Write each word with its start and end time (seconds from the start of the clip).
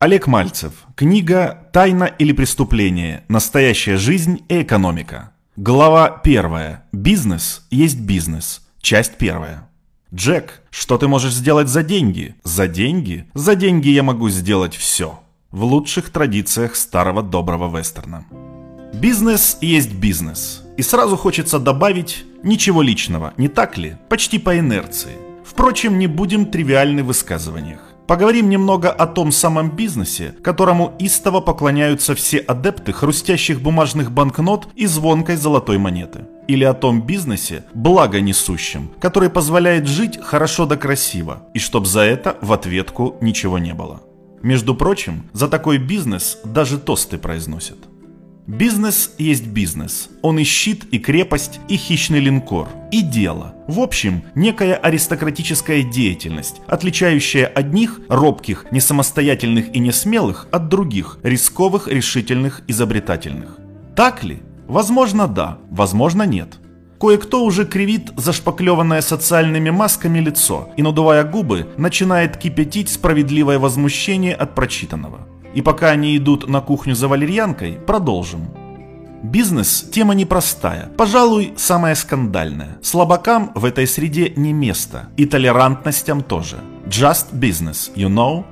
Олег 0.00 0.28
Мальцев. 0.28 0.74
Книга 0.94 1.66
«Тайна 1.72 2.04
или 2.04 2.30
преступление. 2.30 3.24
Настоящая 3.26 3.96
жизнь 3.96 4.44
и 4.48 4.62
экономика». 4.62 5.32
Глава 5.56 6.20
1. 6.22 6.76
Бизнес 6.92 7.66
есть 7.72 7.98
бизнес. 7.98 8.62
Часть 8.80 9.14
1. 9.18 9.64
Джек, 10.14 10.62
что 10.70 10.98
ты 10.98 11.08
можешь 11.08 11.32
сделать 11.32 11.66
за 11.66 11.82
деньги? 11.82 12.36
За 12.44 12.68
деньги? 12.68 13.26
За 13.34 13.56
деньги 13.56 13.88
я 13.88 14.04
могу 14.04 14.28
сделать 14.28 14.76
все. 14.76 15.18
В 15.50 15.64
лучших 15.64 16.10
традициях 16.10 16.76
старого 16.76 17.24
доброго 17.24 17.76
вестерна. 17.76 18.24
Бизнес 18.94 19.58
есть 19.60 19.94
бизнес. 19.94 20.62
И 20.76 20.82
сразу 20.82 21.16
хочется 21.16 21.58
добавить 21.58 22.24
ничего 22.44 22.82
личного, 22.82 23.34
не 23.36 23.48
так 23.48 23.76
ли? 23.76 23.96
Почти 24.08 24.38
по 24.38 24.56
инерции. 24.56 25.16
Впрочем, 25.44 25.98
не 25.98 26.06
будем 26.06 26.46
тривиальны 26.46 27.02
в 27.02 27.06
высказываниях. 27.06 27.87
Поговорим 28.08 28.48
немного 28.48 28.90
о 28.90 29.06
том 29.06 29.30
самом 29.30 29.70
бизнесе, 29.70 30.34
которому 30.42 30.94
истово 30.98 31.42
поклоняются 31.42 32.14
все 32.14 32.38
адепты 32.38 32.94
хрустящих 32.94 33.60
бумажных 33.60 34.10
банкнот 34.10 34.66
и 34.76 34.86
звонкой 34.86 35.36
золотой 35.36 35.76
монеты. 35.76 36.20
Или 36.46 36.64
о 36.64 36.72
том 36.72 37.02
бизнесе, 37.02 37.64
благо 37.74 38.22
несущем, 38.22 38.90
который 38.98 39.28
позволяет 39.28 39.86
жить 39.86 40.18
хорошо 40.22 40.64
да 40.64 40.78
красиво, 40.78 41.42
и 41.52 41.58
чтоб 41.58 41.86
за 41.86 42.00
это 42.00 42.38
в 42.40 42.50
ответку 42.54 43.18
ничего 43.20 43.58
не 43.58 43.74
было. 43.74 44.00
Между 44.40 44.74
прочим, 44.74 45.24
за 45.34 45.46
такой 45.46 45.76
бизнес 45.76 46.38
даже 46.44 46.78
тосты 46.78 47.18
произносят. 47.18 47.76
Бизнес 48.48 49.10
есть 49.18 49.46
бизнес. 49.46 50.08
Он 50.22 50.38
и 50.38 50.42
щит, 50.42 50.84
и 50.90 50.98
крепость, 50.98 51.60
и 51.68 51.76
хищный 51.76 52.18
линкор, 52.18 52.66
и 52.90 53.02
дело. 53.02 53.54
В 53.66 53.78
общем, 53.78 54.22
некая 54.34 54.74
аристократическая 54.74 55.82
деятельность, 55.82 56.62
отличающая 56.66 57.44
одних, 57.44 58.00
робких, 58.08 58.64
несамостоятельных 58.70 59.74
и 59.74 59.80
несмелых, 59.80 60.48
от 60.50 60.70
других, 60.70 61.18
рисковых, 61.22 61.88
решительных, 61.88 62.62
изобретательных. 62.66 63.58
Так 63.94 64.24
ли? 64.24 64.38
Возможно, 64.66 65.28
да, 65.28 65.58
возможно, 65.70 66.22
нет. 66.22 66.58
Кое-кто 66.98 67.44
уже 67.44 67.66
кривит 67.66 68.12
зашпаклеванное 68.16 69.02
социальными 69.02 69.68
масками 69.68 70.20
лицо 70.20 70.70
и, 70.78 70.82
надувая 70.82 71.24
губы, 71.24 71.68
начинает 71.76 72.38
кипятить 72.38 72.88
справедливое 72.88 73.58
возмущение 73.58 74.34
от 74.34 74.54
прочитанного. 74.54 75.28
И 75.58 75.60
пока 75.60 75.90
они 75.90 76.16
идут 76.16 76.48
на 76.48 76.60
кухню 76.60 76.94
за 76.94 77.08
валерьянкой, 77.08 77.80
продолжим. 77.84 78.42
Бизнес– 79.24 79.84
тема 79.92 80.14
непростая, 80.14 80.88
пожалуй, 80.96 81.52
самая 81.56 81.96
скандальная. 81.96 82.78
Слабакам 82.80 83.50
в 83.56 83.64
этой 83.64 83.88
среде 83.88 84.32
не 84.36 84.52
место, 84.52 85.08
и 85.16 85.26
толерантностям 85.26 86.22
тоже. 86.22 86.58
Just 86.86 87.32
business, 87.32 87.92
you 87.96 88.08
know? 88.08 88.44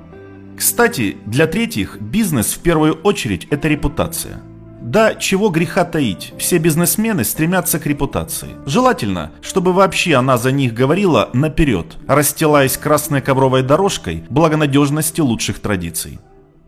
Кстати, 0.56 1.18
для 1.26 1.46
третьих 1.46 2.00
бизнес 2.00 2.54
в 2.54 2.58
первую 2.58 2.94
очередь– 2.94 3.46
это 3.50 3.68
репутация. 3.68 4.42
Да, 4.82 5.14
чего 5.14 5.50
греха 5.50 5.84
таить, 5.84 6.34
все 6.38 6.58
бизнесмены 6.58 7.22
стремятся 7.22 7.78
к 7.78 7.86
репутации. 7.86 8.48
Желательно, 8.66 9.30
чтобы 9.42 9.72
вообще 9.72 10.16
она 10.16 10.38
за 10.38 10.50
них 10.50 10.74
говорила 10.74 11.30
наперед, 11.32 11.98
расстилаясь 12.08 12.76
красной 12.76 13.20
ковровой 13.20 13.62
дорожкой 13.62 14.24
благонадежности 14.28 15.20
лучших 15.20 15.60
традиций. 15.60 16.18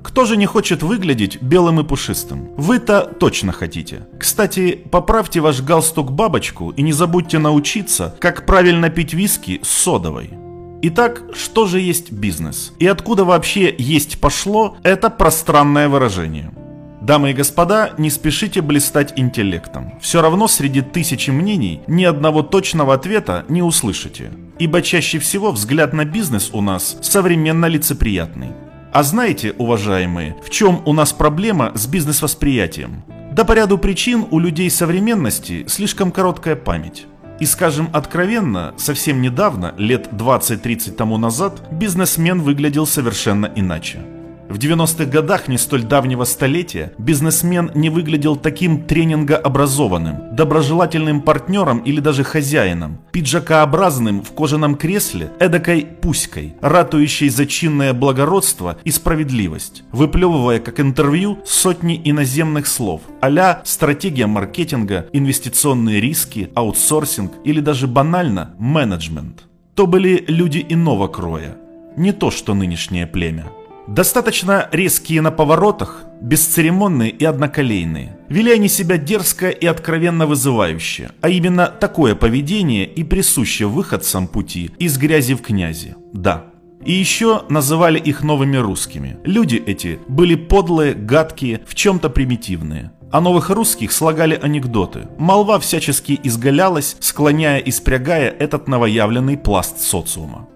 Кто 0.02 0.24
же 0.24 0.36
не 0.36 0.46
хочет 0.46 0.82
выглядеть 0.82 1.42
белым 1.42 1.80
и 1.80 1.84
пушистым? 1.84 2.50
Вы-то 2.56 3.02
точно 3.02 3.52
хотите. 3.52 4.06
Кстати, 4.18 4.80
поправьте 4.90 5.40
ваш 5.40 5.60
галстук 5.60 6.12
бабочку 6.12 6.70
и 6.70 6.82
не 6.82 6.92
забудьте 6.92 7.38
научиться, 7.38 8.14
как 8.20 8.46
правильно 8.46 8.90
пить 8.90 9.12
виски 9.12 9.60
с 9.64 9.68
содовой. 9.68 10.30
Итак, 10.82 11.22
что 11.34 11.66
же 11.66 11.80
есть 11.80 12.12
бизнес? 12.12 12.72
И 12.78 12.86
откуда 12.86 13.24
вообще 13.24 13.74
есть 13.76 14.20
пошло 14.20 14.76
это 14.84 15.10
пространное 15.10 15.88
выражение? 15.88 16.52
Дамы 17.00 17.30
и 17.30 17.34
господа, 17.34 17.94
не 17.98 18.10
спешите 18.10 18.60
блистать 18.60 19.14
интеллектом. 19.16 19.94
Все 20.00 20.22
равно 20.22 20.46
среди 20.46 20.82
тысячи 20.82 21.30
мнений 21.30 21.80
ни 21.88 22.04
одного 22.04 22.42
точного 22.42 22.94
ответа 22.94 23.44
не 23.48 23.62
услышите. 23.62 24.30
Ибо 24.60 24.82
чаще 24.82 25.18
всего 25.18 25.50
взгляд 25.50 25.92
на 25.92 26.04
бизнес 26.04 26.50
у 26.52 26.60
нас 26.60 26.98
современно 27.02 27.66
лицеприятный. 27.66 28.50
А 28.90 29.02
знаете, 29.02 29.54
уважаемые, 29.58 30.36
в 30.42 30.48
чем 30.48 30.80
у 30.86 30.94
нас 30.94 31.12
проблема 31.12 31.72
с 31.74 31.86
бизнес-восприятием? 31.86 33.04
Да 33.32 33.44
по 33.44 33.52
ряду 33.52 33.76
причин 33.76 34.26
у 34.30 34.38
людей 34.38 34.70
современности 34.70 35.66
слишком 35.68 36.10
короткая 36.10 36.56
память. 36.56 37.06
И 37.38 37.44
скажем 37.44 37.90
откровенно, 37.92 38.74
совсем 38.78 39.20
недавно, 39.20 39.74
лет 39.76 40.08
20-30 40.10 40.92
тому 40.92 41.18
назад, 41.18 41.62
бизнесмен 41.70 42.40
выглядел 42.40 42.86
совершенно 42.86 43.46
иначе. 43.54 44.00
В 44.48 44.56
90-х 44.56 45.04
годах 45.04 45.48
не 45.48 45.58
столь 45.58 45.82
давнего 45.82 46.24
столетия 46.24 46.92
бизнесмен 46.96 47.70
не 47.74 47.90
выглядел 47.90 48.34
таким 48.34 48.84
тренингообразованным, 48.84 50.34
доброжелательным 50.34 51.20
партнером 51.20 51.80
или 51.80 52.00
даже 52.00 52.24
хозяином, 52.24 52.98
пиджакообразным 53.12 54.22
в 54.22 54.32
кожаном 54.32 54.76
кресле, 54.76 55.30
эдакой 55.38 55.84
пуськой, 55.84 56.54
ратующей 56.62 57.28
за 57.28 57.44
чинное 57.44 57.92
благородство 57.92 58.78
и 58.84 58.90
справедливость, 58.90 59.82
выплевывая 59.92 60.60
как 60.60 60.80
интервью 60.80 61.38
сотни 61.44 62.00
иноземных 62.02 62.66
слов, 62.66 63.02
а 63.20 63.60
стратегия 63.64 64.26
маркетинга, 64.26 65.06
инвестиционные 65.12 66.00
риски, 66.00 66.50
аутсорсинг 66.54 67.32
или 67.44 67.60
даже 67.60 67.86
банально 67.86 68.54
менеджмент. 68.58 69.44
То 69.74 69.86
были 69.86 70.24
люди 70.26 70.64
иного 70.66 71.06
кроя, 71.06 71.56
не 71.96 72.12
то 72.12 72.30
что 72.30 72.54
нынешнее 72.54 73.06
племя. 73.06 73.46
Достаточно 73.88 74.68
резкие 74.70 75.22
на 75.22 75.30
поворотах, 75.30 76.04
бесцеремонные 76.20 77.10
и 77.10 77.24
одноколейные. 77.24 78.18
Вели 78.28 78.52
они 78.52 78.68
себя 78.68 78.98
дерзко 78.98 79.48
и 79.48 79.64
откровенно 79.64 80.26
вызывающе, 80.26 81.10
а 81.22 81.30
именно 81.30 81.68
такое 81.68 82.14
поведение 82.14 82.84
и 82.84 83.02
присуще 83.02 83.64
выходцам 83.64 84.28
пути 84.28 84.70
из 84.78 84.98
грязи 84.98 85.34
в 85.34 85.40
князи. 85.40 85.96
Да. 86.12 86.44
И 86.84 86.92
еще 86.92 87.44
называли 87.48 87.98
их 87.98 88.22
новыми 88.22 88.58
русскими. 88.58 89.18
Люди 89.24 89.56
эти 89.56 89.98
были 90.06 90.34
подлые, 90.34 90.92
гадкие, 90.92 91.62
в 91.66 91.74
чем-то 91.74 92.10
примитивные. 92.10 92.92
О 93.10 93.22
новых 93.22 93.48
русских 93.48 93.90
слагали 93.92 94.38
анекдоты. 94.40 95.08
Молва 95.16 95.58
всячески 95.58 96.20
изгалялась, 96.22 96.98
склоняя 97.00 97.58
и 97.58 97.70
спрягая 97.70 98.28
этот 98.28 98.68
новоявленный 98.68 99.38
пласт 99.38 99.80
социума. 99.80 100.46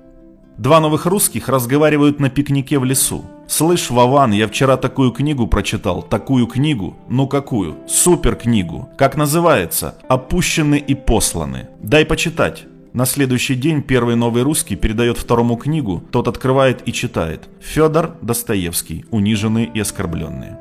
Два 0.59 0.81
новых 0.81 1.07
русских 1.07 1.49
разговаривают 1.49 2.21
на 2.21 2.29
пикнике 2.29 2.79
в 2.79 2.85
лесу. 2.85 3.25
«Слышь, 3.49 3.91
Вован, 3.91 4.33
я 4.33 4.47
вчера 4.47 4.77
такую 4.77 5.11
книгу 5.11 5.47
прочитал. 5.47 6.03
Такую 6.03 6.47
книгу? 6.47 6.97
Ну 7.09 7.27
какую? 7.27 7.77
Супер 7.87 8.37
книгу. 8.37 8.89
Как 8.97 9.17
называется? 9.17 9.97
Опущены 10.09 10.77
и 10.77 10.95
посланы. 10.95 11.69
Дай 11.81 12.05
почитать». 12.05 12.65
На 12.93 13.07
следующий 13.07 13.55
день 13.55 13.83
первый 13.83 14.17
новый 14.17 14.43
русский 14.43 14.77
передает 14.77 15.17
второму 15.17 15.57
книгу, 15.57 16.03
тот 16.11 16.29
открывает 16.29 16.87
и 16.87 16.93
читает. 16.93 17.49
Федор 17.59 18.17
Достоевский, 18.21 19.07
униженные 19.11 19.65
и 19.67 19.81
оскорбленные. 19.81 20.59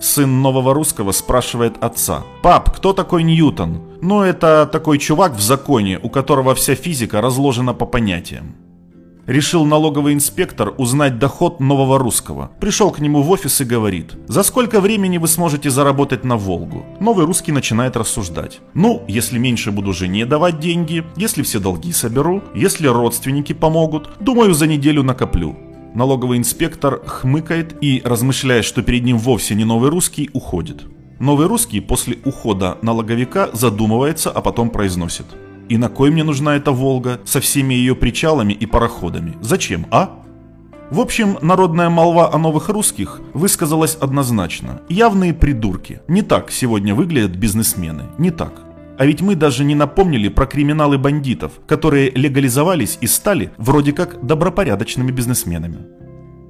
Сын 0.00 0.42
нового 0.42 0.74
русского 0.74 1.10
спрашивает 1.12 1.82
отца. 1.82 2.22
«Пап, 2.42 2.76
кто 2.76 2.92
такой 2.92 3.24
Ньютон?» 3.24 3.82
«Ну, 4.00 4.22
это 4.22 4.68
такой 4.70 4.98
чувак 4.98 5.34
в 5.34 5.40
законе, 5.40 5.98
у 6.00 6.08
которого 6.08 6.54
вся 6.54 6.74
физика 6.74 7.20
разложена 7.20 7.74
по 7.74 7.86
понятиям». 7.86 8.54
Решил 9.26 9.64
налоговый 9.64 10.14
инспектор 10.14 10.72
узнать 10.78 11.18
доход 11.18 11.58
нового 11.58 11.98
русского. 11.98 12.52
Пришел 12.60 12.92
к 12.92 13.00
нему 13.00 13.22
в 13.22 13.30
офис 13.30 13.60
и 13.60 13.64
говорит, 13.64 14.16
за 14.28 14.44
сколько 14.44 14.80
времени 14.80 15.18
вы 15.18 15.26
сможете 15.26 15.68
заработать 15.68 16.22
на 16.22 16.36
Волгу? 16.36 16.86
Новый 17.00 17.26
русский 17.26 17.50
начинает 17.50 17.96
рассуждать. 17.96 18.60
Ну, 18.74 19.02
если 19.08 19.38
меньше 19.38 19.72
буду 19.72 19.92
жене 19.92 20.26
давать 20.26 20.60
деньги, 20.60 21.04
если 21.16 21.42
все 21.42 21.58
долги 21.58 21.90
соберу, 21.90 22.40
если 22.54 22.86
родственники 22.86 23.52
помогут, 23.52 24.10
думаю, 24.20 24.54
за 24.54 24.68
неделю 24.68 25.02
накоплю. 25.02 25.56
Налоговый 25.92 26.38
инспектор 26.38 27.02
хмыкает 27.04 27.82
и, 27.82 28.02
размышляя, 28.04 28.62
что 28.62 28.82
перед 28.82 29.02
ним 29.02 29.18
вовсе 29.18 29.56
не 29.56 29.64
новый 29.64 29.90
русский, 29.90 30.30
уходит. 30.34 30.84
Новый 31.18 31.48
русский 31.48 31.80
после 31.80 32.18
ухода 32.24 32.78
налоговика 32.80 33.50
задумывается, 33.52 34.30
а 34.30 34.40
потом 34.40 34.70
произносит– 34.70 35.26
и 35.68 35.76
на 35.76 35.88
кой 35.88 36.10
мне 36.10 36.24
нужна 36.24 36.56
эта 36.56 36.72
Волга 36.72 37.20
со 37.24 37.40
всеми 37.40 37.74
ее 37.74 37.94
причалами 37.94 38.52
и 38.52 38.66
пароходами? 38.66 39.34
Зачем, 39.40 39.86
а? 39.90 40.22
В 40.90 41.00
общем, 41.00 41.38
народная 41.42 41.88
молва 41.88 42.32
о 42.32 42.38
новых 42.38 42.68
русских 42.68 43.20
высказалась 43.34 43.96
однозначно. 43.96 44.82
Явные 44.88 45.34
придурки. 45.34 46.00
Не 46.06 46.22
так 46.22 46.52
сегодня 46.52 46.94
выглядят 46.94 47.36
бизнесмены. 47.36 48.04
Не 48.18 48.30
так. 48.30 48.62
А 48.96 49.04
ведь 49.04 49.20
мы 49.20 49.34
даже 49.34 49.64
не 49.64 49.74
напомнили 49.74 50.28
про 50.28 50.46
криминалы 50.46 50.96
бандитов, 50.96 51.52
которые 51.66 52.10
легализовались 52.10 52.98
и 53.00 53.06
стали 53.06 53.50
вроде 53.58 53.92
как 53.92 54.24
добропорядочными 54.24 55.10
бизнесменами. 55.10 55.78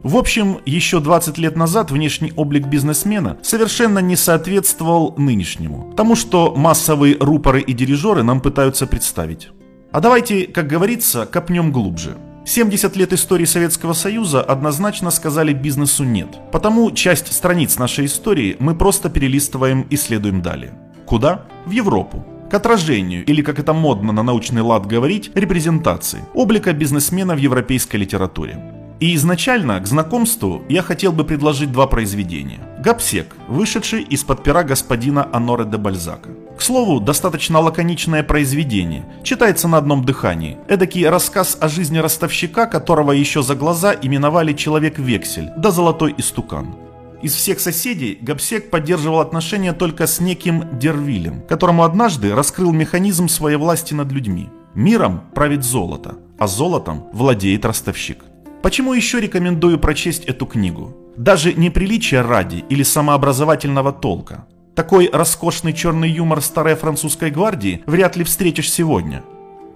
В 0.03 0.17
общем, 0.17 0.59
еще 0.65 1.01
20 1.01 1.39
лет 1.39 1.57
назад 1.57 1.91
внешний 1.91 2.33
облик 2.37 2.67
бизнесмена 2.67 3.39
совершенно 3.43 3.99
не 3.99 4.17
соответствовал 4.17 5.15
нынешнему, 5.17 5.93
тому, 5.97 6.15
что 6.15 6.55
массовые 6.55 7.17
рупоры 7.19 7.61
и 7.61 7.73
дирижеры 7.73 8.23
нам 8.23 8.41
пытаются 8.41 8.87
представить. 8.87 9.49
А 9.91 10.01
давайте, 10.01 10.47
как 10.47 10.67
говорится, 10.67 11.27
копнем 11.27 11.73
глубже. 11.73 12.17
70 12.45 12.95
лет 12.97 13.13
истории 13.13 13.45
Советского 13.45 13.93
Союза 13.93 14.41
однозначно 14.41 15.11
сказали 15.11 15.53
бизнесу 15.53 16.05
«нет». 16.05 16.29
Потому 16.53 16.93
часть 16.93 17.33
страниц 17.33 17.77
нашей 17.77 18.07
истории 18.07 18.57
мы 18.61 18.77
просто 18.77 19.11
перелистываем 19.11 19.83
и 19.91 19.97
следуем 19.97 20.43
далее. 20.43 20.73
Куда? 21.07 21.47
В 21.65 21.73
Европу. 21.73 22.25
К 22.49 22.55
отражению, 22.55 23.25
или 23.25 23.43
как 23.43 23.59
это 23.59 23.73
модно 23.73 24.13
на 24.13 24.23
научный 24.23 24.63
лад 24.63 24.87
говорить, 24.87 25.33
репрезентации, 25.35 26.21
облика 26.35 26.73
бизнесмена 26.73 27.35
в 27.35 27.39
европейской 27.39 27.97
литературе. 27.97 28.76
И 28.99 29.15
изначально 29.15 29.79
к 29.81 29.87
знакомству 29.87 30.63
я 30.69 30.83
хотел 30.83 31.13
бы 31.13 31.25
предложить 31.25 31.71
два 31.71 31.87
произведения. 31.87 32.61
«Гапсек», 32.83 33.35
вышедший 33.49 34.03
из-под 34.03 34.43
пера 34.43 34.63
господина 34.63 35.29
Аноре 35.33 35.65
де 35.65 35.77
Бальзака. 35.77 36.31
К 36.57 36.63
слову, 36.63 37.01
достаточно 37.01 37.61
лаконичное 37.61 38.23
произведение, 38.23 39.05
читается 39.23 39.69
на 39.69 39.77
одном 39.77 40.05
дыхании. 40.05 40.57
Эдакий 40.69 41.07
рассказ 41.07 41.59
о 41.61 41.69
жизни 41.69 41.99
ростовщика, 41.99 42.67
которого 42.67 43.13
еще 43.13 43.43
за 43.43 43.55
глаза 43.55 43.93
именовали 43.93 44.55
«Человек-вексель», 44.55 45.51
да 45.59 45.71
«Золотой 45.71 46.15
истукан». 46.17 46.75
Из 47.23 47.35
всех 47.35 47.61
соседей 47.61 48.19
Гапсек 48.21 48.71
поддерживал 48.71 49.21
отношения 49.21 49.73
только 49.73 50.07
с 50.07 50.21
неким 50.21 50.79
Дервилем, 50.79 51.43
которому 51.49 51.83
однажды 51.83 52.35
раскрыл 52.35 52.73
механизм 52.73 53.29
своей 53.29 53.57
власти 53.57 53.95
над 53.95 54.13
людьми. 54.13 54.49
Миром 54.75 55.23
правит 55.35 55.65
золото, 55.65 56.17
а 56.39 56.47
золотом 56.47 57.09
владеет 57.13 57.65
ростовщик. 57.65 58.26
Почему 58.63 58.95
еще 58.95 59.21
рекомендую 59.21 59.79
прочесть 59.79 60.25
эту 60.25 60.47
книгу? 60.47 60.97
Даже 61.17 61.53
не 61.55 61.71
приличия 61.71 62.23
ради 62.23 62.65
или 62.69 62.83
самообразовательного 62.83 63.93
толка. 63.93 64.47
Такой 64.75 65.09
роскошный 65.11 65.73
черный 65.73 66.11
юмор 66.11 66.43
старой 66.43 66.75
французской 66.75 67.31
гвардии 67.31 67.83
вряд 67.87 68.17
ли 68.17 68.25
встретишь 68.25 68.71
сегодня. 68.71 69.23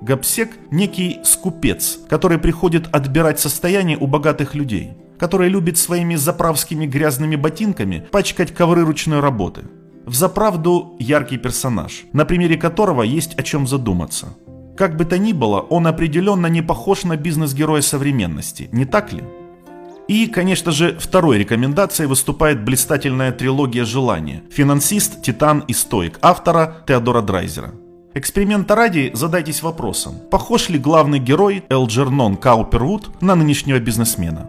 Гапсек– 0.03 0.51
некий 0.71 1.21
скупец, 1.25 1.99
который 2.09 2.39
приходит 2.39 2.89
отбирать 2.93 3.39
состояние 3.39 3.97
у 3.99 4.07
богатых 4.07 4.55
людей, 4.55 4.93
который 5.19 5.49
любит 5.49 5.79
своими 5.79 6.17
заправскими 6.17 6.87
грязными 6.87 7.37
ботинками 7.37 8.07
пачкать 8.11 8.53
ковры 8.53 8.85
ручной 8.85 9.21
работы. 9.21 9.63
В 10.05 10.15
заправду 10.15 10.97
яркий 10.99 11.39
персонаж, 11.39 12.05
на 12.13 12.25
примере 12.25 12.57
которого 12.57 13.03
есть 13.03 13.35
о 13.39 13.43
чем 13.43 13.67
задуматься– 13.67 14.35
как 14.81 14.97
бы 14.97 15.05
то 15.05 15.19
ни 15.19 15.35
было, 15.35 15.61
он 15.61 15.87
определенно 15.87 16.47
не 16.47 16.63
похож 16.63 17.05
на 17.05 17.19
бизнес-героя 17.19 17.83
современности, 17.83 18.71
не 18.73 18.87
так 18.87 19.13
ли? 19.13 19.23
И, 20.09 20.27
конечно 20.27 20.73
же, 20.73 20.97
второй 20.99 21.37
рекомендацией 21.37 22.09
выступает 22.09 22.65
блистательная 22.65 23.31
трилогия 23.31 23.85
«Желание» 23.85 24.43
«Финансист, 24.51 25.21
Титан 25.21 25.65
и 25.69 25.75
Стоик» 25.75 26.19
автора 26.23 26.83
Теодора 26.87 27.21
Драйзера. 27.21 27.75
Эксперимента 28.15 28.75
ради 28.75 29.11
задайтесь 29.13 29.63
вопросом, 29.63 30.15
похож 30.31 30.71
ли 30.71 30.79
главный 30.79 31.19
герой 31.19 31.63
Элджернон 31.69 32.39
Каупервуд 32.39 33.21
на 33.21 33.35
нынешнего 33.35 33.81
бизнесмена? 33.81 34.49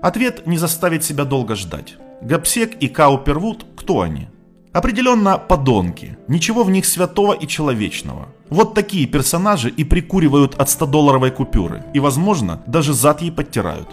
Ответ 0.00 0.46
не 0.46 0.58
заставит 0.58 1.02
себя 1.02 1.24
долго 1.24 1.56
ждать. 1.56 1.96
Гапсек 2.20 2.76
и 2.76 2.86
Каупервуд– 2.86 3.66
кто 3.76 4.02
они? 4.02 4.28
Определенно 4.72 5.36
подонки, 5.36 6.16
ничего 6.28 6.64
в 6.64 6.70
них 6.70 6.86
святого 6.86 7.34
и 7.34 7.46
человечного. 7.46 8.28
Вот 8.48 8.72
такие 8.74 9.06
персонажи 9.06 9.68
и 9.68 9.84
прикуривают 9.84 10.54
от 10.54 10.68
100-долларовой 10.68 11.30
купюры, 11.30 11.84
и, 11.92 12.00
возможно, 12.00 12.62
даже 12.66 12.94
зад 12.94 13.20
ей 13.20 13.30
подтирают. 13.30 13.88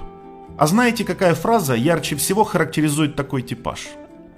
А 0.57 0.67
знаете, 0.67 1.03
какая 1.03 1.35
фраза 1.35 1.75
ярче 1.75 2.15
всего 2.15 2.45
характеризует 2.45 3.17
такой 3.17 3.41
типаж? 3.41 3.87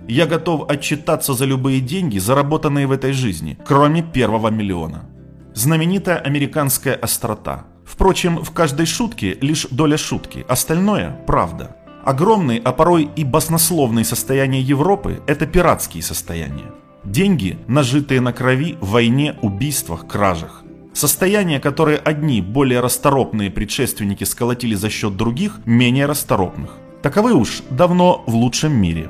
Я 0.08 0.26
готов 0.26 0.70
отчитаться 0.70 1.34
за 1.34 1.46
любые 1.46 1.80
деньги, 1.80 2.18
заработанные 2.18 2.88
в 2.88 2.92
этой 2.92 3.14
жизни, 3.14 3.58
кроме 3.64 4.02
первого 4.02 4.48
миллиона. 4.50 5.06
Знаменитая 5.54 6.18
американская 6.18 6.96
острота. 6.96 7.66
Впрочем, 7.86 8.44
в 8.44 8.52
каждой 8.52 8.88
шутке 8.88 9.38
лишь 9.42 9.68
доля 9.70 9.98
шутки, 9.98 10.44
остальное– 10.50 11.20
правда– 11.28 11.76
Огромные, 12.04 12.60
а 12.60 12.72
порой 12.72 13.10
и 13.16 13.24
баснословные 13.24 14.06
состояния 14.06 14.60
Европы– 14.62 15.22
это 15.28 15.46
пиратские 15.46 16.02
состояния. 16.02 16.72
Деньги, 17.04 17.60
нажитые 17.68 18.22
на 18.22 18.34
крови, 18.34 18.78
войне, 18.82 19.36
убийствах, 19.42 20.08
кражах. 20.08 20.64
Состояния, 20.94 21.60
которые 21.60 22.00
одни, 22.00 22.42
более 22.42 22.80
расторопные 22.80 23.52
предшественники 23.52 24.24
сколотили 24.24 24.76
за 24.76 24.90
счет 24.90 25.16
других, 25.16 25.60
менее 25.66 26.06
расторопных. 26.06 26.78
Таковы 27.02 27.34
уж 27.34 27.62
давно 27.70 28.24
в 28.28 28.36
лучшем 28.36 28.74
мире. 28.74 29.10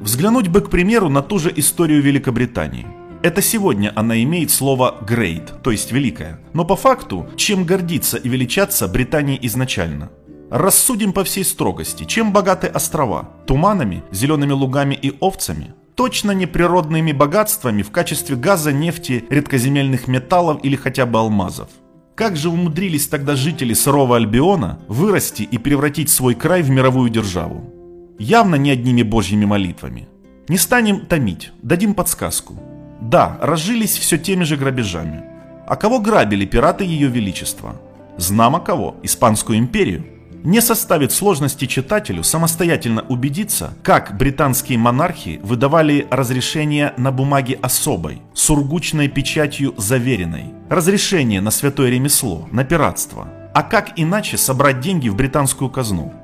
Взглянуть 0.00 0.48
бы, 0.48 0.62
к 0.62 0.70
примеру, 0.70 1.10
на 1.10 1.22
ту 1.22 1.38
же 1.38 1.52
историю 1.54 2.02
Великобритании. 2.02 2.86
Это 3.22 3.42
сегодня 3.42 3.92
она 3.94 4.22
имеет 4.22 4.50
слово 4.50 4.96
«great», 5.06 5.60
то 5.62 5.70
есть 5.70 5.92
«великая». 5.92 6.40
Но 6.54 6.64
по 6.64 6.76
факту, 6.76 7.26
чем 7.36 7.64
гордиться 7.64 8.16
и 8.16 8.28
величаться 8.28 8.88
Британии 8.88 9.38
изначально– 9.42 10.10
Рассудим 10.50 11.12
по 11.12 11.22
всей 11.22 11.44
строгости, 11.44 12.02
чем 12.02 12.32
богаты 12.32 12.66
острова? 12.66 13.30
Туманами, 13.46 14.02
зелеными 14.10 14.50
лугами 14.50 14.98
и 15.00 15.16
овцами? 15.20 15.74
Точно 15.94 16.32
не 16.32 16.46
природными 16.46 17.12
богатствами 17.12 17.82
в 17.82 17.92
качестве 17.92 18.34
газа, 18.34 18.72
нефти, 18.72 19.24
редкоземельных 19.30 20.08
металлов 20.08 20.58
или 20.64 20.74
хотя 20.74 21.06
бы 21.06 21.20
алмазов. 21.20 21.68
Как 22.16 22.36
же 22.36 22.48
умудрились 22.48 23.06
тогда 23.06 23.36
жители 23.36 23.74
сырого 23.74 24.16
Альбиона 24.16 24.80
вырасти 24.88 25.42
и 25.42 25.56
превратить 25.56 26.10
свой 26.10 26.34
край 26.34 26.62
в 26.62 26.70
мировую 26.70 27.10
державу? 27.10 27.72
Явно 28.18 28.56
не 28.56 28.72
одними 28.72 29.02
божьими 29.02 29.44
молитвами. 29.44 30.08
Не 30.48 30.58
станем 30.58 31.06
томить, 31.06 31.52
дадим 31.62 31.94
подсказку. 31.94 32.60
Да, 33.00 33.38
разжились 33.40 33.96
все 33.96 34.18
теми 34.18 34.42
же 34.42 34.56
грабежами. 34.56 35.22
А 35.68 35.76
кого 35.76 36.00
грабили 36.00 36.44
пираты 36.44 36.82
Ее 36.82 37.06
Величества? 37.06 37.80
Знамо 38.16 38.58
кого? 38.58 38.96
Испанскую 39.04 39.56
империю. 39.56 40.19
Не 40.42 40.62
составит 40.62 41.12
сложности 41.12 41.66
читателю 41.66 42.22
самостоятельно 42.22 43.02
убедиться, 43.02 43.74
как 43.82 44.16
британские 44.16 44.78
монархи 44.78 45.38
выдавали 45.42 46.06
разрешение 46.10 46.94
на 46.96 47.12
бумаге 47.12 47.58
особой, 47.60 48.22
сургучной 48.32 49.08
печатью 49.08 49.74
заверенной, 49.76 50.54
разрешение 50.70 51.42
на 51.42 51.50
святое 51.50 51.90
ремесло, 51.90 52.48
на 52.52 52.64
пиратство. 52.64 53.28
А 53.52 53.62
как 53.62 53.90
иначе 53.96 54.38
собрать 54.38 54.80
деньги 54.80 55.10
в 55.10 55.14
британскую 55.16 55.68
казну? 55.68 56.14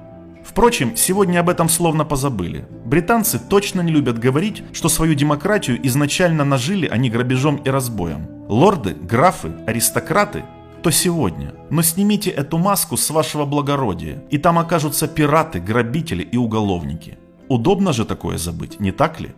Впрочем, 0.47 0.97
сегодня 0.97 1.41
об 1.41 1.51
этом 1.51 1.69
словно 1.69 2.07
позабыли. 2.07 2.67
Британцы 2.87 3.39
точно 3.39 3.83
не 3.83 3.93
любят 3.93 4.19
говорить, 4.19 4.63
что 4.73 4.89
свою 4.89 5.13
демократию 5.13 5.79
изначально 5.87 6.45
нажили 6.45 6.87
они 6.87 7.11
грабежом 7.11 7.57
и 7.57 7.69
разбоем. 7.69 8.29
Лорды, 8.49 8.95
графы, 8.95 9.53
аристократы 9.67 10.45
то 10.83 10.91
сегодня. 10.91 11.55
Но 11.71 11.83
снимите 11.83 12.31
эту 12.31 12.59
маску 12.59 12.97
с 12.97 13.11
вашего 13.11 13.45
благородия, 13.45 14.25
и 14.31 14.39
там 14.39 14.59
окажутся 14.59 15.09
пираты, 15.09 15.61
грабители 15.61 16.23
и 16.23 16.37
уголовники. 16.37 17.19
Удобно 17.49 17.93
же 17.93 18.05
такое 18.05 18.39
забыть, 18.39 18.81
не 18.81 18.93
так 18.93 19.21
ли? 19.21 19.35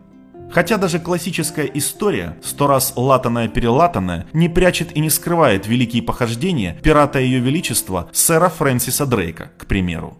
Хотя 0.50 0.78
даже 0.78 0.98
классическая 0.98 1.66
история, 1.66 2.38
сто 2.42 2.66
раз 2.66 2.94
латаная-перелатанная, 2.96 4.26
не 4.32 4.48
прячет 4.48 4.96
и 4.96 5.00
не 5.00 5.10
скрывает 5.10 5.66
великие 5.66 6.02
похождения 6.02 6.78
пирата 6.82 7.18
Ее 7.18 7.40
Величества 7.40 8.08
сэра 8.12 8.48
Фрэнсиса 8.48 9.04
Дрейка, 9.04 9.50
к 9.58 9.66
примеру. 9.66 10.18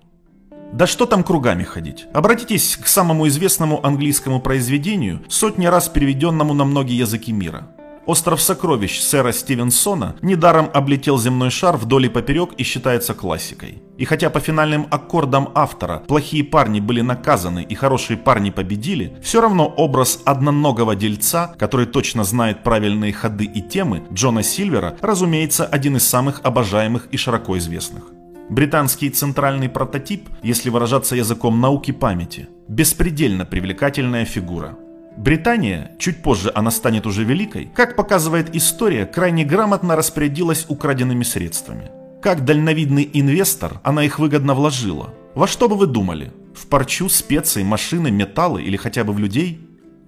Да 0.72 0.86
что 0.86 1.06
там 1.06 1.24
кругами 1.24 1.62
ходить? 1.62 2.06
Обратитесь 2.12 2.76
к 2.76 2.86
самому 2.86 3.26
известному 3.28 3.84
английскому 3.84 4.40
произведению, 4.40 5.22
сотни 5.28 5.64
раз 5.64 5.88
переведенному 5.88 6.52
на 6.52 6.64
многие 6.64 6.98
языки 6.98 7.32
мира. 7.32 7.68
Остров 8.08 8.40
сокровищ 8.40 9.02
сэра 9.02 9.32
Стивенсона 9.32 10.16
недаром 10.22 10.70
облетел 10.72 11.18
земной 11.18 11.50
шар 11.50 11.76
вдоль 11.76 12.06
и 12.06 12.08
поперек 12.08 12.54
и 12.56 12.62
считается 12.62 13.12
классикой. 13.12 13.82
И 13.98 14.06
хотя 14.06 14.30
по 14.30 14.40
финальным 14.40 14.86
аккордам 14.90 15.50
автора 15.54 16.02
плохие 16.08 16.42
парни 16.42 16.80
были 16.80 17.02
наказаны 17.02 17.66
и 17.68 17.74
хорошие 17.74 18.16
парни 18.16 18.48
победили, 18.48 19.14
все 19.22 19.42
равно 19.42 19.66
образ 19.66 20.20
одноногого 20.24 20.96
дельца, 20.96 21.54
который 21.58 21.84
точно 21.84 22.24
знает 22.24 22.62
правильные 22.62 23.12
ходы 23.12 23.44
и 23.44 23.60
темы, 23.60 24.02
Джона 24.10 24.42
Сильвера, 24.42 24.96
разумеется, 25.02 25.66
один 25.66 25.96
из 25.96 26.08
самых 26.08 26.40
обожаемых 26.44 27.08
и 27.12 27.18
широко 27.18 27.58
известных. 27.58 28.04
Британский 28.48 29.10
центральный 29.10 29.68
прототип, 29.68 30.30
если 30.42 30.70
выражаться 30.70 31.14
языком 31.14 31.60
науки 31.60 31.90
памяти, 31.90 32.48
беспредельно 32.68 33.44
привлекательная 33.44 34.24
фигура– 34.24 34.78
Британия, 35.18 35.90
чуть 35.98 36.22
позже 36.22 36.52
она 36.54 36.70
станет 36.70 37.04
уже 37.04 37.24
великой, 37.24 37.68
как 37.74 37.96
показывает 37.96 38.54
история, 38.54 39.04
крайне 39.04 39.44
грамотно 39.44 39.96
распорядилась 39.96 40.64
украденными 40.68 41.24
средствами. 41.24 41.90
Как 42.22 42.44
дальновидный 42.44 43.10
инвестор 43.12 43.80
она 43.82 44.04
их 44.04 44.20
выгодно 44.20 44.54
вложила. 44.54 45.12
Во 45.34 45.48
что 45.48 45.68
бы 45.68 45.74
вы 45.74 45.88
думали? 45.88 46.32
В 46.54 46.68
парчу, 46.68 47.08
специи, 47.08 47.64
машины, 47.64 48.12
металлы 48.12 48.62
или 48.62 48.76
хотя 48.76 49.02
бы 49.02 49.12
в 49.12 49.18
людей? 49.18 49.60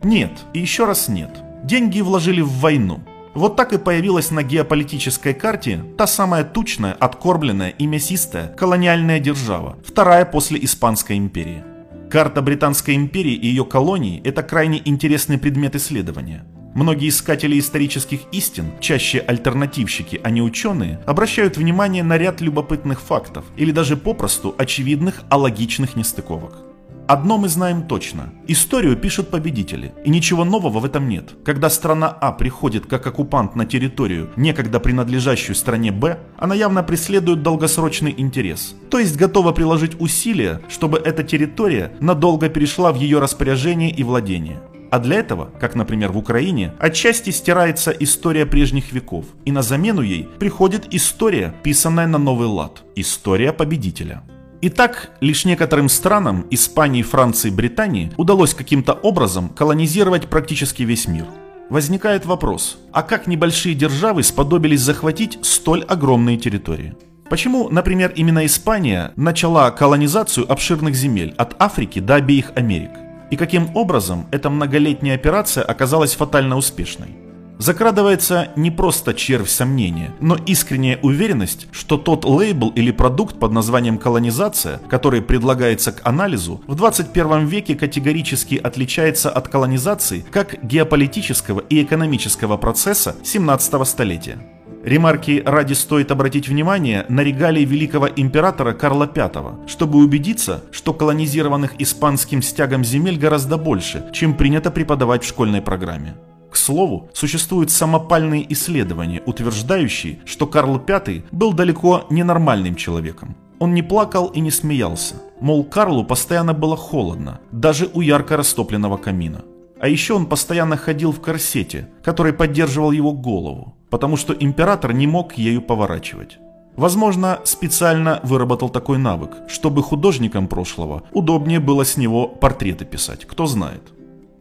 Нет, 0.04 0.30
и 0.54 0.60
еще 0.60 0.84
раз 0.84 1.08
нет. 1.08 1.42
Деньги 1.64 2.00
вложили 2.00 2.40
в 2.40 2.52
войну. 2.60 3.00
Вот 3.34 3.56
так 3.56 3.72
и 3.72 3.78
появилась 3.78 4.30
на 4.30 4.44
геополитической 4.44 5.34
карте 5.34 5.84
та 5.98 6.06
самая 6.06 6.44
тучная, 6.44 6.92
откормленная 6.92 7.70
и 7.70 7.86
мясистая 7.86 8.46
колониальная 8.46 9.18
держава, 9.18 9.76
вторая 9.84 10.24
после 10.24 10.64
Испанской 10.64 11.16
империи. 11.16 11.64
Карта 12.10 12.42
Британской 12.42 12.96
империи 12.96 13.34
и 13.34 13.46
ее 13.46 13.64
колоний– 13.64 14.20
это 14.24 14.42
крайне 14.42 14.82
интересный 14.84 15.38
предмет 15.38 15.76
исследования. 15.76 16.44
Многие 16.74 17.08
искатели 17.08 17.56
исторических 17.56 18.22
истин, 18.32 18.72
чаще 18.80 19.20
альтернативщики, 19.20 20.20
а 20.24 20.30
не 20.30 20.42
ученые, 20.42 21.00
обращают 21.06 21.56
внимание 21.56 22.02
на 22.02 22.18
ряд 22.18 22.40
любопытных 22.40 23.00
фактов 23.00 23.44
или 23.56 23.70
даже 23.70 23.96
попросту 23.96 24.56
очевидных 24.58 25.22
алогичных 25.30 25.94
нестыковок. 25.94 26.69
Одно 27.10 27.38
мы 27.38 27.48
знаем 27.48 27.88
точно. 27.88 28.32
Историю 28.46 28.96
пишут 28.96 29.30
победители, 29.30 29.92
и 30.04 30.10
ничего 30.10 30.44
нового 30.44 30.78
в 30.78 30.84
этом 30.84 31.08
нет. 31.08 31.34
Когда 31.44 31.68
страна 31.68 32.06
А 32.06 32.30
приходит 32.30 32.86
как 32.86 33.04
оккупант 33.04 33.56
на 33.56 33.66
территорию, 33.66 34.30
некогда 34.36 34.78
принадлежащую 34.78 35.56
стране 35.56 35.90
Б, 35.90 36.20
она 36.38 36.54
явно 36.54 36.84
преследует 36.84 37.42
долгосрочный 37.42 38.14
интерес. 38.16 38.76
То 38.90 39.00
есть 39.00 39.16
готова 39.16 39.50
приложить 39.50 40.00
усилия, 40.00 40.60
чтобы 40.68 40.98
эта 40.98 41.24
территория 41.24 41.90
надолго 41.98 42.48
перешла 42.48 42.92
в 42.92 42.96
ее 42.96 43.18
распоряжение 43.18 43.90
и 43.90 44.04
владение. 44.04 44.60
А 44.92 45.00
для 45.00 45.16
этого, 45.16 45.50
как, 45.58 45.74
например, 45.74 46.12
в 46.12 46.16
Украине, 46.16 46.74
отчасти 46.78 47.30
стирается 47.30 47.90
история 47.90 48.46
прежних 48.46 48.92
веков, 48.92 49.24
и 49.44 49.50
на 49.50 49.62
замену 49.62 50.02
ей 50.02 50.28
приходит 50.38 50.94
история, 50.94 51.56
писанная 51.64 52.06
на 52.06 52.18
новый 52.18 52.46
лад. 52.46 52.84
История 52.94 53.52
победителя. 53.52 54.22
Итак, 54.62 55.12
лишь 55.20 55.46
некоторым 55.46 55.88
странам 55.88 56.46
Испании, 56.50 57.00
Франции, 57.02 57.48
Британии 57.48 58.12
удалось 58.18 58.52
каким-то 58.52 58.92
образом 58.92 59.48
колонизировать 59.48 60.28
практически 60.28 60.82
весь 60.82 61.08
мир. 61.08 61.24
Возникает 61.70 62.26
вопрос, 62.26 62.78
а 62.92 63.02
как 63.02 63.26
небольшие 63.26 63.74
державы 63.74 64.22
сподобились 64.22 64.82
захватить 64.82 65.38
столь 65.40 65.84
огромные 65.84 66.36
территории? 66.36 66.94
Почему, 67.30 67.70
например, 67.70 68.12
именно 68.14 68.44
Испания 68.44 69.12
начала 69.16 69.70
колонизацию 69.70 70.50
обширных 70.50 70.94
земель 70.94 71.32
от 71.38 71.56
Африки 71.58 71.98
до 71.98 72.16
обеих 72.16 72.52
Америк? 72.54 72.90
И 73.30 73.36
каким 73.36 73.74
образом 73.74 74.26
эта 74.30 74.50
многолетняя 74.50 75.14
операция 75.14 75.64
оказалась 75.64 76.14
фатально 76.14 76.58
успешной? 76.58 77.16
Закрадывается 77.60 78.48
не 78.56 78.70
просто 78.70 79.12
червь 79.12 79.50
сомнения, 79.50 80.14
но 80.18 80.34
искренняя 80.46 80.98
уверенность, 81.02 81.66
что 81.72 81.98
тот 81.98 82.24
лейбл 82.24 82.70
или 82.70 82.90
продукт 82.90 83.38
под 83.38 83.52
названием 83.52 83.98
колонизация, 83.98 84.78
который 84.88 85.20
предлагается 85.20 85.92
к 85.92 86.00
анализу, 86.08 86.62
в 86.66 86.74
21 86.74 87.44
веке 87.44 87.74
категорически 87.74 88.54
отличается 88.54 89.28
от 89.28 89.48
колонизации 89.48 90.24
как 90.30 90.64
геополитического 90.64 91.60
и 91.60 91.82
экономического 91.82 92.56
процесса 92.56 93.14
17 93.22 93.86
столетия. 93.86 94.38
Ремарки 94.82 95.42
ради 95.44 95.74
стоит 95.74 96.10
обратить 96.10 96.48
внимание 96.48 97.04
на 97.10 97.20
регалии 97.20 97.66
великого 97.66 98.08
императора 98.08 98.72
Карла 98.72 99.04
V, 99.14 99.66
чтобы 99.66 99.98
убедиться, 99.98 100.64
что 100.72 100.94
колонизированных 100.94 101.78
испанским 101.78 102.40
стягом 102.40 102.84
земель 102.84 103.18
гораздо 103.18 103.58
больше, 103.58 104.10
чем 104.14 104.32
принято 104.32 104.70
преподавать 104.70 105.24
в 105.24 105.28
школьной 105.28 105.60
программе. 105.60 106.16
К 106.50 106.56
слову, 106.56 107.08
существуют 107.14 107.70
самопальные 107.70 108.52
исследования, 108.52 109.22
утверждающие, 109.24 110.18
что 110.24 110.46
Карл 110.46 110.82
V 110.86 111.22
был 111.30 111.52
далеко 111.52 112.06
не 112.10 112.24
нормальным 112.24 112.74
человеком. 112.74 113.36
Он 113.60 113.74
не 113.74 113.82
плакал 113.82 114.26
и 114.28 114.40
не 114.40 114.50
смеялся. 114.50 115.14
Мол, 115.40 115.64
Карлу 115.64 116.04
постоянно 116.04 116.54
было 116.54 116.76
холодно, 116.76 117.40
даже 117.52 117.88
у 117.94 118.00
ярко 118.00 118.36
растопленного 118.36 118.96
камина. 118.96 119.44
А 119.80 119.88
еще 119.88 120.14
он 120.14 120.26
постоянно 120.26 120.76
ходил 120.76 121.12
в 121.12 121.20
корсете, 121.20 121.88
который 122.02 122.32
поддерживал 122.32 122.90
его 122.90 123.12
голову, 123.12 123.76
потому 123.88 124.16
что 124.16 124.34
император 124.34 124.92
не 124.92 125.06
мог 125.06 125.34
ею 125.34 125.62
поворачивать. 125.62 126.38
Возможно, 126.76 127.40
специально 127.44 128.20
выработал 128.22 128.70
такой 128.70 128.98
навык, 128.98 129.30
чтобы 129.48 129.82
художникам 129.82 130.48
прошлого 130.48 131.02
удобнее 131.12 131.60
было 131.60 131.84
с 131.84 131.96
него 131.96 132.26
портреты 132.26 132.84
писать, 132.84 133.24
кто 133.24 133.46
знает. 133.46 133.82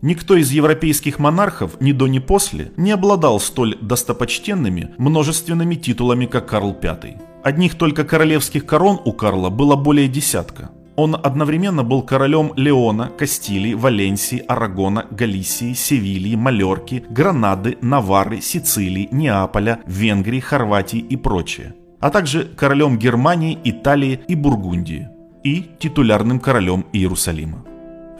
Никто 0.02 0.38
из 0.38 0.52
европейских 0.52 1.20
монархов 1.20 1.82
ни 1.82 1.92
до 1.92 2.08
ни 2.08 2.20
после 2.20 2.72
не 2.78 2.92
обладал 2.92 3.40
столь 3.40 3.78
достопочтенными 3.82 4.92
множественными 4.98 5.76
титулами, 5.76 6.26
как 6.26 6.48
Карл 6.48 6.78
V. 6.82 7.18
Одних 7.44 7.76
только 7.76 8.06
королевских 8.06 8.66
корон 8.66 9.00
у 9.04 9.12
Карла 9.12 9.50
было 9.50 9.76
более 9.76 10.08
десятка. 10.08 10.72
Он 10.96 11.16
одновременно 11.16 11.84
был 11.84 12.02
королем 12.02 12.52
Леона, 12.56 13.10
Кастилии, 13.18 13.74
Валенсии, 13.74 14.44
Арагона, 14.48 15.06
Галисии, 15.12 15.74
Севильи, 15.74 16.36
Малерки, 16.36 17.04
Гранады, 17.10 17.78
Навары, 17.82 18.42
Сицилии, 18.42 19.08
Неаполя, 19.12 19.80
Венгрии, 19.86 20.42
Хорватии 20.42 21.00
и 21.00 21.16
прочее. 21.16 21.74
А 22.00 22.10
также 22.10 22.44
королем 22.44 22.98
Германии, 22.98 23.58
Италии 23.64 24.20
и 24.28 24.36
Бургундии. 24.36 25.08
И 25.44 25.70
титулярным 25.80 26.40
королем 26.40 26.86
Иерусалима. 26.92 27.64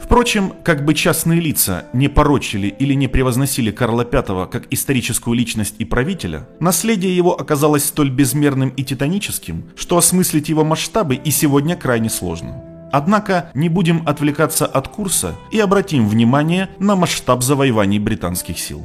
Впрочем, 0.02 0.54
как 0.64 0.84
бы 0.84 0.94
частные 0.94 1.40
лица 1.40 1.84
не 1.92 2.08
порочили 2.08 2.66
или 2.66 2.94
не 2.94 3.06
превозносили 3.06 3.70
Карла 3.70 4.04
V 4.10 4.48
как 4.50 4.66
историческую 4.72 5.36
личность 5.36 5.76
и 5.78 5.84
правителя, 5.84 6.48
наследие 6.58 7.16
его 7.16 7.38
оказалось 7.38 7.84
столь 7.84 8.10
безмерным 8.10 8.70
и 8.70 8.82
титаническим, 8.82 9.70
что 9.76 9.98
осмыслить 9.98 10.48
его 10.48 10.64
масштабы 10.64 11.14
и 11.14 11.30
сегодня 11.30 11.76
крайне 11.76 12.10
сложно. 12.10 12.64
Однако 12.92 13.50
не 13.54 13.68
будем 13.68 14.02
отвлекаться 14.06 14.66
от 14.66 14.88
курса 14.88 15.36
и 15.52 15.60
обратим 15.60 16.08
внимание 16.08 16.70
на 16.78 16.96
масштаб 16.96 17.42
завоеваний 17.42 17.98
британских 17.98 18.58
сил. 18.58 18.84